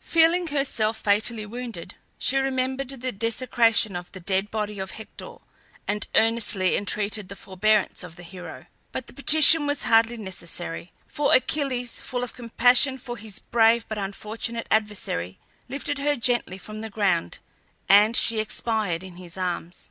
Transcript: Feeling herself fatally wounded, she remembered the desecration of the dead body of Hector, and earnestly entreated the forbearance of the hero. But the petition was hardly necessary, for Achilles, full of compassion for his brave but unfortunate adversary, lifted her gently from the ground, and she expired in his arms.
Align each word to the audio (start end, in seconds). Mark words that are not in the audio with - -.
Feeling 0.00 0.48
herself 0.48 0.98
fatally 0.98 1.46
wounded, 1.46 1.94
she 2.18 2.36
remembered 2.36 2.90
the 2.90 3.10
desecration 3.10 3.96
of 3.96 4.12
the 4.12 4.20
dead 4.20 4.50
body 4.50 4.78
of 4.78 4.90
Hector, 4.90 5.36
and 5.86 6.06
earnestly 6.14 6.76
entreated 6.76 7.30
the 7.30 7.34
forbearance 7.34 8.04
of 8.04 8.16
the 8.16 8.22
hero. 8.22 8.66
But 8.92 9.06
the 9.06 9.14
petition 9.14 9.66
was 9.66 9.84
hardly 9.84 10.18
necessary, 10.18 10.92
for 11.06 11.32
Achilles, 11.34 12.00
full 12.00 12.22
of 12.22 12.34
compassion 12.34 12.98
for 12.98 13.16
his 13.16 13.38
brave 13.38 13.86
but 13.88 13.96
unfortunate 13.96 14.66
adversary, 14.70 15.38
lifted 15.70 15.98
her 16.00 16.16
gently 16.16 16.58
from 16.58 16.82
the 16.82 16.90
ground, 16.90 17.38
and 17.88 18.14
she 18.14 18.40
expired 18.40 19.02
in 19.02 19.16
his 19.16 19.38
arms. 19.38 19.88